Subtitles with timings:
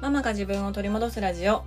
[0.00, 1.62] ママが自分を取り戻すラジオ。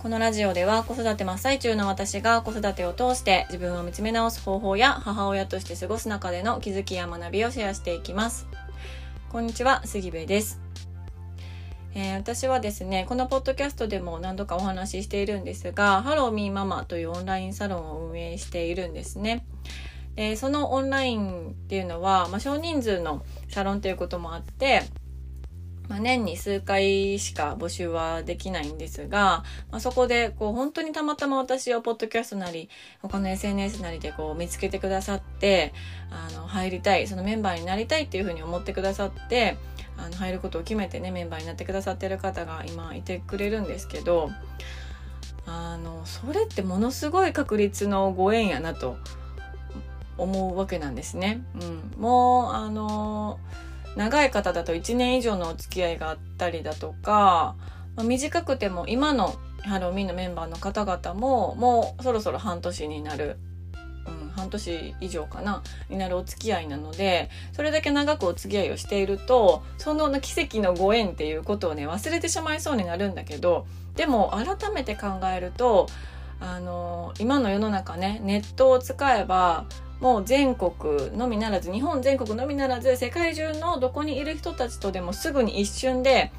[0.00, 8.48] このラジオでは子育て真っ最中の私が子育てを通して自分を見つめ直す方法や母親として過ごす中での気づきや学びをシェアしていきます。
[9.30, 10.60] こんにちは杉部です。
[11.94, 19.46] えー、私はですねこのポッドキャストでも何度かお話ししているんですがハローミーママというオンラインサロンを運営しているんですね。
[20.36, 24.82] そのオンラインっていうのは、まあ、少人数のサロンということもあって
[25.88, 32.68] まあ、年に数回しか募集はできないんですが、まあ、そこでこう本当にたまたま私をポッドキャストなり
[33.02, 35.72] 他の SNS なりでこう見つけてくださって
[36.10, 39.56] あの入りたいそのメンバーになりたいっていうふうに思ってくださって
[39.96, 44.30] あの入ることを決めてねメンバーになってくださってる方が今いてくれるんですけど
[45.46, 48.96] あのそれってものすごい確率のご縁やなと
[50.18, 51.42] 思うわけなんですね。
[51.60, 53.65] うん、もうあのー
[53.96, 57.56] 長い方だと1年以上のお付き合いがあったりだとか、
[57.96, 63.38] まあ、短くても今のハローミーのメンバーの方々ももうそろそろ半年になる、
[64.06, 73.66] うん、半年以上かなになるお付き合いなのでそれだけ長くお付き合いをしているとその奇跡のご縁っていうことをね忘れてしまいそうになるんだけど
[73.96, 75.88] でも改めて考えると
[76.40, 79.66] あの今の世の中ねネットを使えば
[80.00, 86.32] もう全国のみならず日本全国のみならず世界中のどこにいる人たちとでもすぐに一瞬で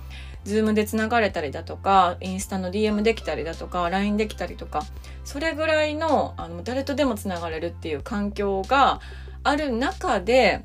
[0.43, 4.83] ズームでつながれたりだとかインスタの DM できたりだとか LINE できたりとか
[5.25, 9.01] それぐらいのあの誰とでもつながれるっていう環境が
[9.43, 10.63] ある中で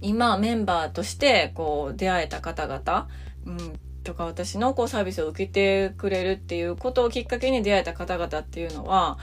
[0.00, 3.08] 今メンバーとしてこう出会えた方々、
[3.46, 9.18] うん、とか私のこうサービスを受けてくれるっていうことをきっかけに出会えた方々っていうのは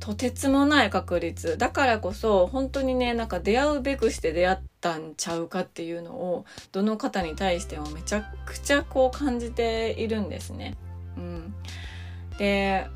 [0.00, 10.76] とてつもない確率だからこそ本当にねなんか出会うべくして出会ったんちゃうかっていうのをどの方に対してもめちゃくちゃこう感じているんですね。
[11.16, 11.54] うん、
[12.38, 12.86] で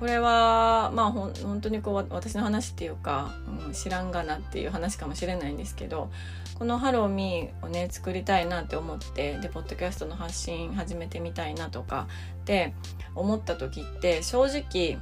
[0.00, 3.34] これはまあほ本当にこう私の話っていうか、
[3.66, 6.10] うん、知らんがなっていう話かもしれないんですけど
[6.58, 12.08] この「ハローミーをね作りたいなって思ってでポッドキャストの発信始めてみたいなとか
[12.40, 12.72] って
[13.14, 14.98] 思った時って正直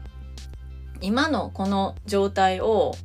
[1.00, 2.96] 今のこの状態を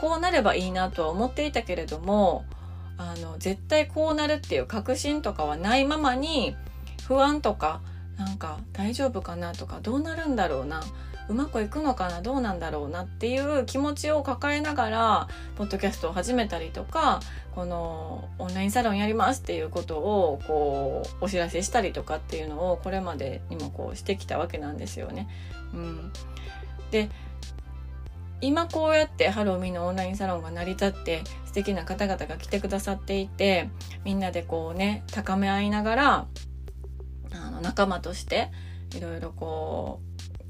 [0.00, 2.44] こうなればいいなとは思っていたけれども
[2.96, 6.56] あの絶対こうなるっていう確信とかはないままに
[7.06, 7.80] 不安とか
[8.16, 10.82] なんか大丈夫かなとかどうなるんだろうな
[11.28, 12.22] うまくいくのかな？
[12.22, 17.20] どうなんだろうなっていう気持ちを抱えながらポッドキャストを始めたりとか
[17.54, 25.28] このオンラインサロンやりますっていうことをこうお知らせしたりとかっていうのをこれまでにもこうしてきたわけなんですよね。
[25.74, 26.12] うん、
[26.90, 27.10] で
[28.40, 33.68] 今こうやってハローミーのオンラインサロンが成り立って素敵な方々が来てくださっていて
[34.04, 36.26] みんなでこうね高め合いながら
[37.32, 38.50] あの仲間として
[38.94, 40.07] いろいろこう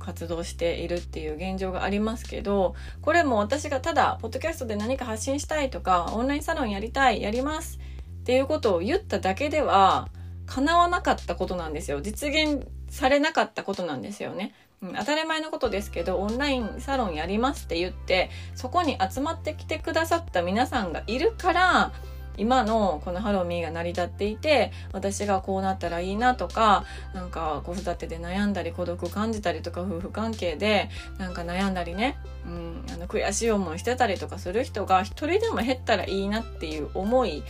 [0.09, 7.79] 活動しているっていう現状がありますけどこれも私がただポッドキャストで何か発信したいとかオンラインサロンやりたいやります
[8.21, 10.09] っていうことを言っただけでは
[10.47, 12.01] 叶わなかったことなんですよ。
[12.01, 14.55] 実現されなかったことなんですよね。
[14.81, 21.93] うん、当たり前のことですけどオンラインサロンやりますって言ってそこに集まってきてくださった皆さんがいるから
[22.39, 26.85] 今のこのハローミーが成り立っていて私がこうなったらいいなとか
[27.15, 30.89] なんか子育てで悩んだり孤独感じたりとか夫婦関係で
[31.19, 32.17] なんか悩んだりね、
[32.47, 37.43] うん、あの悔しい思いしてたりとかする人が一人でも減ったらいいなっていう思い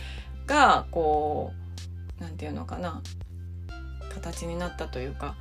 [0.45, 1.53] がこ
[2.19, 3.01] う何て言うのかな
[4.13, 5.35] 形になったというか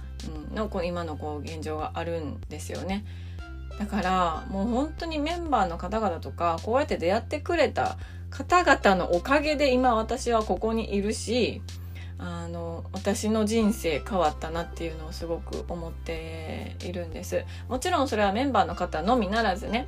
[0.51, 3.05] うん、のこう今のこう現状があるんですよね。
[3.79, 7.97] だからもう本当にメンバーの方々とかこうやって出会ってくれた
[8.31, 11.63] 方々のおかげで今私はここにいるし
[12.19, 17.45] あの私の人生変わったなっていうのをすごく思っているんです。
[17.69, 19.87] もちろんそれはメンバーの方のみならずね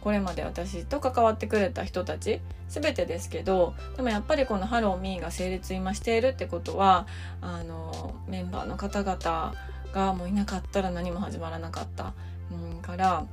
[0.00, 7.06] これまで私と関わってくれた人たち全てですけどでもやっぱりこの「ハローミーが成立今しているってことは
[7.40, 9.54] あのメンバーの方々
[9.92, 12.14] がもういなかったら何も始まらなかった、
[12.82, 13.24] から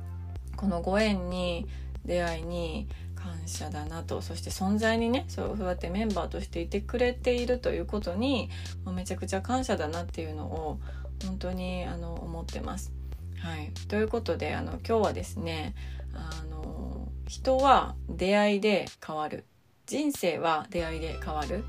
[0.56, 1.66] このご縁に
[2.04, 2.88] 出会いに
[3.22, 4.22] 感謝だなと。
[4.22, 8.50] そして存在にねそうやってメンバーとしていてくれているということに
[8.84, 10.78] もうめちゃくちゃ感謝だなっていうのを
[11.24, 12.92] 本当にあの思ってます。
[13.38, 15.74] はい、ということであの今日はですね
[16.14, 19.44] あの人は出会いで変わる。
[19.86, 21.64] 人生は出会いで変わる、うん、っ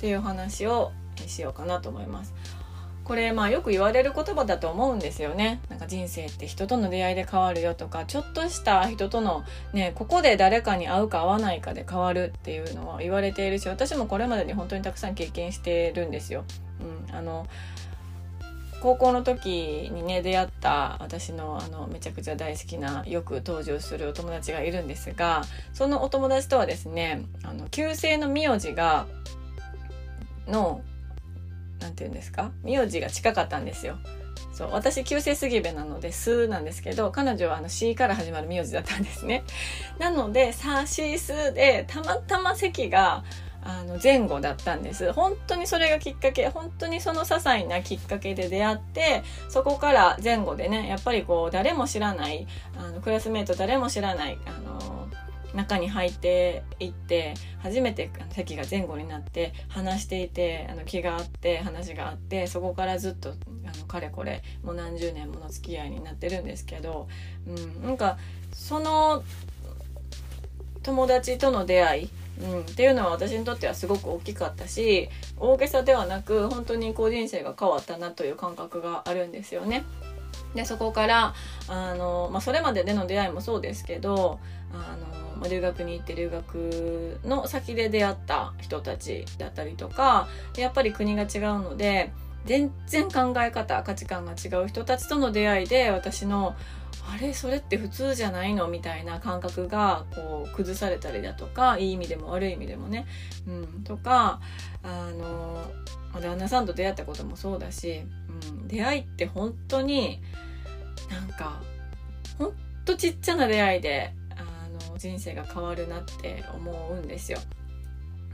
[0.00, 0.92] ていう話を
[1.26, 2.32] しようかなと思います。
[3.10, 9.42] これまあよく言われる言葉だと思うんですよねなんか人生って人との出会いで変わるよとかちょっとした人との
[9.72, 16.44] ねここで誰かに会うか会わないかで変わるっていうのは言われているし私もこれまでに本当にたくさん経験してるんですよ。
[17.08, 17.48] うん、あの
[18.80, 25.42] 高校の時にね出会った私のあのめちゃくちゃ大好きなよく登場するお友達がいるんですが
[25.72, 29.08] そのお友達とはですねあの旧姓の名字が
[30.46, 30.82] の
[31.80, 32.52] 何て言うんですか？
[32.62, 33.98] 名字が近かったんですよ。
[34.52, 39.42] そう私旧姓杉部なので「す」なんですけど彼女はあの「C」から始まる名字だったんですね。
[39.98, 43.24] なので「さしす」でたまたま席が
[43.62, 52.46] あの前後だったんです本当にそれがきっかけ本当にその些細なきっかけで出会ってそこから前後でねやっぱりこう誰も知らない
[52.78, 55.08] あのクラスメート誰も知らないあの
[55.54, 67.08] 中に入っていって初めて席が前後になって話していてあの気があって話があってそこからずっとあのかれこれもう何十年もの付き合いになってるんですけど、
[67.46, 68.18] うん、なんか
[68.52, 69.22] その
[70.82, 72.10] 友達との出会い
[72.40, 79.84] うん、っていうのは私にとってはすごく大きかったし大げさではなく本当にこう人生が変わったなという感覚があるんですよね。
[80.54, 81.34] でそこから
[81.68, 84.40] あの、まあ、それまででの出会いもそうですけど
[84.72, 91.28] あの、まあ、留学に行って留学の先で出会った人たちだったりとかやっぱり国が違う
[91.60, 92.12] ので
[92.44, 96.54] 全然考え方価値観が違う人たちとの出会いで私の
[97.12, 103.06] あれそれって普通じゃないのみたいな感覚がこう崩されたりだとかいい意味でも悪い意味でもね、
[103.46, 104.40] うん、とか
[104.82, 105.64] あの
[106.20, 108.02] 旦那さんと出会ったこともそうだし、
[108.48, 110.20] うん、出会いって本当に
[111.10, 111.60] なんか
[112.38, 112.52] ほん
[112.84, 114.12] とちっちゃな出会いで
[115.00, 117.38] 人生が変わるなって思うんですよ。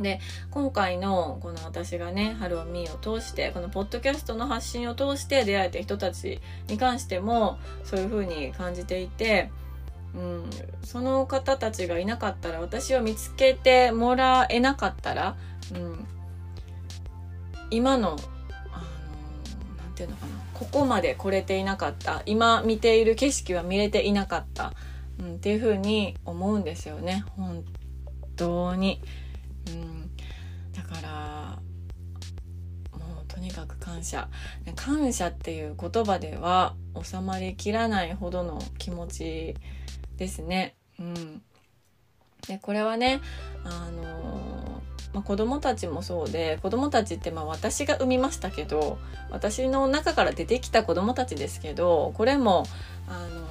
[0.00, 0.20] で
[0.50, 9.50] 今回のこの私がね「ハローミー」を通してこのポッドキャストの発信を通して出会えた人たちに関してもそういう風に感じていて、
[10.14, 10.50] うん、
[10.84, 15.36] その方たちがいなかったら私を見つけてもらえなかったら、
[15.74, 16.06] うん、
[17.70, 24.74] 今の何て言うのかなここまで来れていなかった今見ている景色は見れていなかった、
[25.18, 27.64] うん、っていう風に思うんですよね本
[28.36, 29.00] 当に。
[29.68, 30.10] うん、
[30.72, 31.58] だから
[32.98, 34.28] もうとにかく感謝
[34.76, 39.54] 感謝っていう言葉では収まりきらないほどの気持ち
[40.16, 40.76] ですね。
[40.98, 41.42] うん、
[42.46, 43.20] でこれはね
[43.64, 44.66] あの
[45.16, 48.98] まあ、子供たちもそうで子供たちってまあ私が産みましたけど
[49.30, 52.64] 私の中から出てきた子供たちですけどこれも
[53.08, 53.46] あの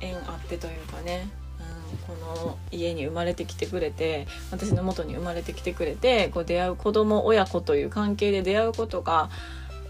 [0.00, 1.28] 縁あってというかね。
[1.58, 2.12] うんこ
[2.44, 9.30] の家に生まれてきてくれて私の元に生まれてきてくれてこう出会う子供親子という関係で出会うことが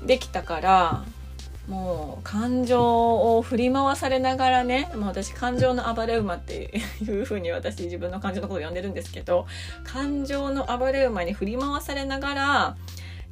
[0.04, 1.04] できたから
[1.68, 9.46] もう感情を振り回されながらねもう私感情の暴れ馬っていう風に私自分の感情のことを呼んでるんですけど
[9.82, 12.76] 感情の暴れ馬に振り回されながら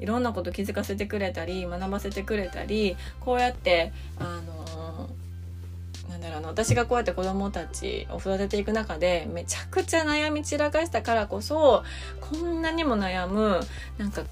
[0.01, 5.11] いろんなこと気づかせてくれたり学ばせてくれたりこうやってあの
[6.09, 11.85] なんだろうな私がこうやって子供たちを育てていく中でめちゃくちゃ悩み散らかしたからこそ
[12.21, 13.61] こんなにも悩む
[13.99, 14.25] なんか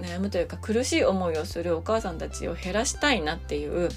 [0.00, 3.90] 悩むというか苦しい思いをするお母さんたちを減らしたいなっていう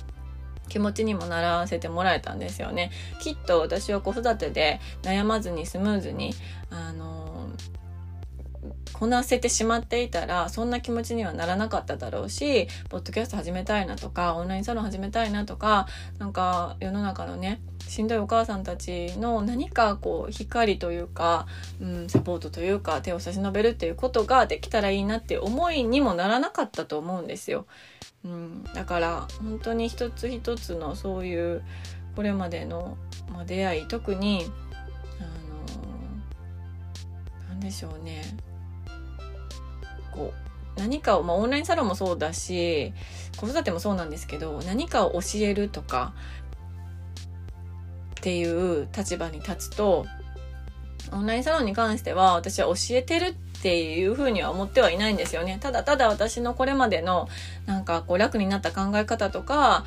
[0.70, 2.92] 気持ちにもならせてもらえたんですよね。
[3.22, 6.34] きっと私は子育てで悩まずにスムーズに
[6.70, 7.23] あの
[9.04, 15.88] こなせてしまっていたらそんな気持ちにはならなかっただろうしポッドキャスト始めたいなとかオンラインサロン始めたいなとか
[16.20, 21.48] なんか世の中のねしんどいお母さんたちの何かこう光というか、
[21.82, 27.66] うん、サポートというか手を差し伸べるっていうことができたらいいなって思いにもならなかったと思うんですよ。
[28.24, 31.62] うん、だから本当に一つ一つのそういう
[32.16, 32.98] これまでの、
[33.34, 34.50] まあ、出会い特に
[35.20, 35.30] あの
[37.50, 38.24] 何でしょうね
[40.14, 40.34] こ
[40.78, 42.94] う何かを、まあ、オンラインサロンもそうだし
[43.38, 46.14] 子育てもそうなんですけど何かを教えるとか
[48.20, 50.06] っていう立場に立つと
[51.12, 55.58] オンラインサロンに関しては私は教えてるっていうふうには思ってはいないんですよね。
[55.62, 57.30] ただただ私のこれまでの
[57.66, 59.86] なんかこう楽になった考え方とか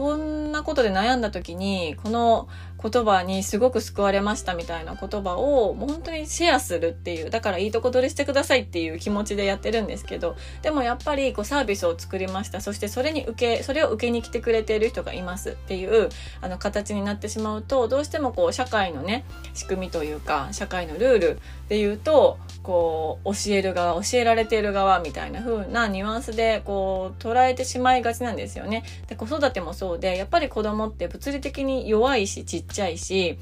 [0.00, 2.48] こんなことで悩んだ時にこの
[2.82, 12.62] 言葉にすごく救われましたみたいな言葉をもう本当にシェアするっていうだからいいとこ取りしてくださいっていう気持ちでやってるんですけどでもやっぱりこうサービスを作りました。
[12.62, 16.08] そしてそれに受けそれを受けに来てくれている人がいますっていう
[16.40, 21.40] あの形になってしまうとどうしてもこう社会のね仕組みというか社会のルール
[21.70, 28.84] で言うとこう教える側教えられている側みたいな風なニュアンスでこう捉えてしまいがちなんですよね。
[29.06, 33.38] で子育てもそうでやっぱり子供って物理的に弱いしちっちゃいし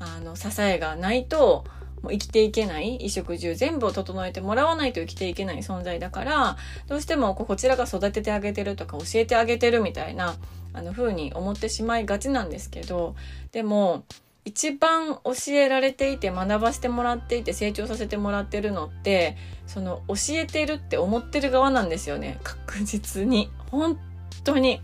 [0.00, 1.64] あの支えがないと
[2.02, 6.56] もう生きていけない衣食住全部を整えてもらわないと生きていけない存在だから
[6.88, 10.34] どうしてもこちらが育ててあげてるとか教えてあげてるみたいな
[10.72, 13.14] あの風に思ってしまいがちなんですけど
[13.52, 14.04] でも
[14.48, 19.36] 一番教えられていて学ばせてもらっていて成長させてもらってるのって
[19.66, 22.40] その教えてるって思ってる側なんですよね。
[22.42, 23.50] 確実に。
[23.70, 23.98] 本
[24.44, 24.80] 当に。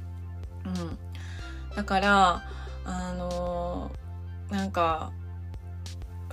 [0.67, 0.99] うん。
[1.75, 2.43] だから
[2.85, 5.13] あのー、なんか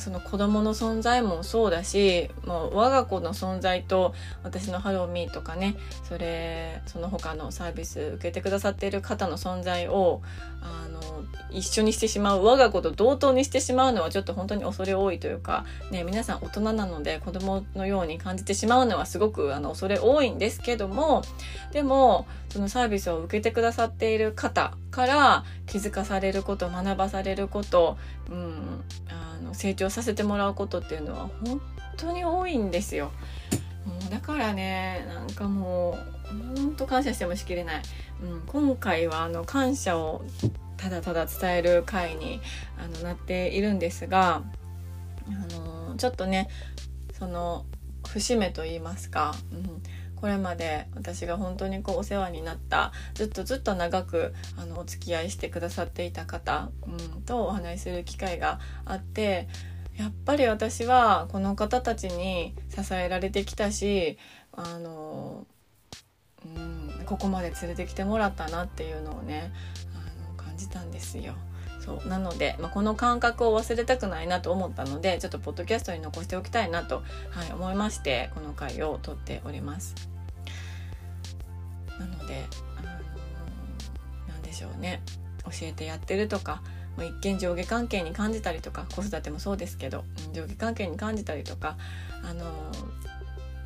[0.01, 10.21] その子供の存在もそうだしもう我が子の存在と私のハローミーとかねそれその他のサービス受けてくださっている方の存在を
[10.61, 21.21] あの一緒にしてしまう我が子と同等にしてしまうのはちょっと本当に恐れ多いというか、ね、皆さん大人なので子供のように感じてしまうのはすごくあの恐れ多いんですけども
[21.71, 27.97] でもそのサービスを受けてくださっている方から気づかされること学ばされること、
[28.29, 31.61] うん、あの成長させてもらうことっていうのは本
[31.97, 33.11] 当に多いんですよ。
[33.85, 37.81] もうだからねなんかもうほんと感謝してもしきれない、
[38.21, 40.23] うん、今回はあの感謝を
[40.77, 42.41] ただただ伝える回に
[42.77, 44.43] あのなっているんですが、
[45.27, 46.49] あのちょっとね
[47.13, 47.65] その
[48.07, 49.81] 節目と言いますか、うん、
[50.21, 59.47] これまで私が本当にこうお世話になったずっとずっと長くあのお付き合いしてくださっていた方、うん、とお話しする機会があって
[59.97, 64.19] やっぱり私はこの方たちに支えられてきたし
[64.51, 65.47] あの、
[66.45, 69.51] うん、ここまで連れてきてもらったなっていうのをね
[69.95, 71.33] あの感じたんですよ。
[71.83, 79.95] そうなので、まあ、この感覚を忘れたくないなと思ったのでちょっとポッドキャストに残しておきたいなと、はい、思いましてこの回を撮っております。
[81.99, 82.45] なので、
[82.77, 82.93] あのー、
[84.29, 85.01] 何でしょうね
[85.43, 86.61] 教えてやってるとか、
[86.97, 91.77] まあ、一見上下関係に感じたりとか子育てもそうですけど上下関係に感じたりとか、
[92.23, 92.45] あの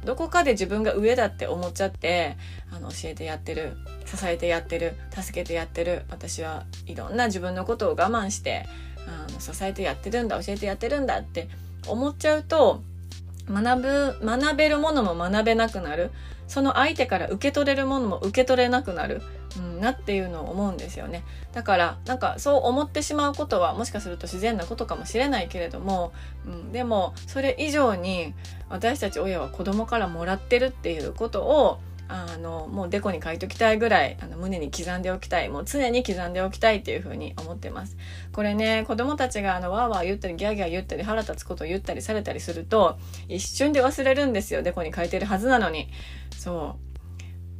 [0.06, 2.38] どこかで自分が上だって思っちゃって
[2.72, 3.74] あの教えてやってる
[4.06, 8.66] 支えてやってる助けてやってる私はいろんな自分のことを我慢して
[9.08, 11.50] あの支えてやってるんだ教えてやってるんだって
[11.88, 12.82] 思っちゃうと
[13.50, 16.12] 学ぶ学べるものも学べなくなる。
[16.48, 19.22] その相手から受け取れるものも受け取れなくなる、
[19.58, 21.24] うん、なっていうのを思うんですよね。
[21.54, 26.14] だからなんかそう思ってしまうことはもしかすると自然なことかもしれないけれども、
[26.46, 28.34] うん、でもそれ以上に
[28.70, 37.98] 私たち親は子供からもらってるっていうことをあのもうデコに書いておきたいぐらいあの胸に刻んでおきたいもう常に刻んでおきたいっていうふうに思ってます。
[38.32, 42.98] これね子供たちがあのワーワー言ったりギャーギャー言ったり腹立つことを言ったりされたりすると
[43.28, 45.90] 一瞬で忘れるんですよデコに書いてるはずなのに。
[46.38, 46.85] そう。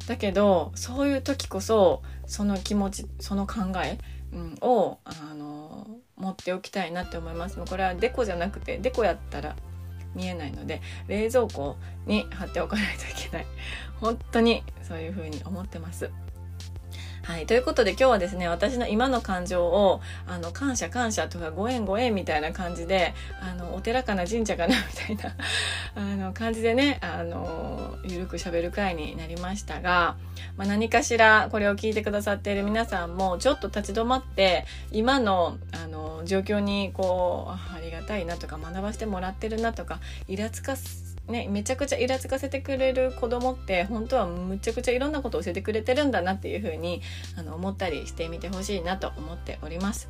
[0.06, 3.98] だけどそういう時こそその気持ちその考え、
[4.32, 5.86] うん、をあの
[6.16, 7.58] 持っておきたいなって思います。
[7.58, 9.56] もうこれはデコじゃなくてデコやったら
[10.14, 13.46] 見えないので冷蔵庫に貼っておかないといけない。
[14.00, 16.10] 本当にそういう風に思ってます。
[17.26, 17.46] はい。
[17.46, 25.34] ということで今日はですね、私の今の感情を、あの、感謝感謝とかご縁ご縁みたいな感じで、あの、お寺かな神社かなみたいな、
[25.96, 30.14] あの、感じでね、あの、ゆるく喋る回になりましたが、
[30.56, 47.02] まあ、何かしらこれを聞いてくださっている皆さんも、ちょっと立ち止まって、今の、あの、状況に、こう、ありがたいなとか、学ばせてもらってるなとか、イラつかすね、めちゃくちゃイラつかせてくれる子供って本当はむちゃくちゃいろんなことを教えてくれてるんだなっていうふうに
[47.36, 50.08] あの思ったりしてみてほしいなと思っております。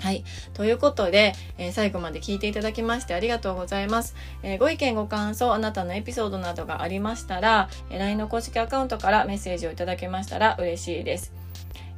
[0.00, 0.24] はい。
[0.52, 4.14] ということで、えー、最後まで聞いていただきましてありがとうございます。
[4.42, 11.32] えー、ご意見ご感想、あなたのエピソードなどがありましたら、えー、LINE の公式アカウントからメッセージをいただけましたら嬉しいです。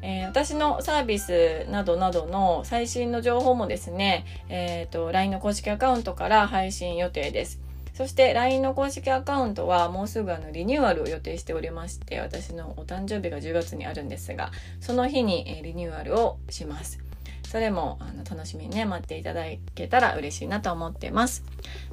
[0.03, 7.66] えー、私のサービスなどなどの最新の情報もですね、えっ、ー、と、LINE の公式アカウントから配信予定です。
[7.97, 14.51] そして LINE の公式アカウントはもうすぐあのリニューアルを予定しておりまして、私のお誕生日が10月にあるんですが、
[14.81, 16.99] その日にリニューアルをします。
[17.49, 21.43] それもあの楽しみにね、待っていただけたら嬉しいなと思ってます。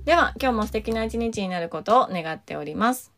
[0.04, 3.14] では、今日も素敵な一日になることを願っております。